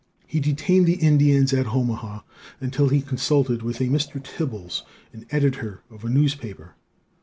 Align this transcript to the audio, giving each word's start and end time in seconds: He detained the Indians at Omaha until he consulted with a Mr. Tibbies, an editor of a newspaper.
He 0.25 0.39
detained 0.39 0.87
the 0.87 0.95
Indians 0.95 1.53
at 1.53 1.67
Omaha 1.67 2.21
until 2.59 2.89
he 2.89 3.03
consulted 3.03 3.61
with 3.61 3.79
a 3.79 3.83
Mr. 3.83 4.19
Tibbies, 4.19 4.81
an 5.13 5.27
editor 5.29 5.83
of 5.91 6.03
a 6.03 6.09
newspaper. 6.09 6.73